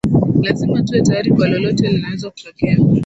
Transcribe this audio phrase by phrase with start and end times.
[0.43, 2.77] lazima tuwe tayari kwa lolote linaweza kutokea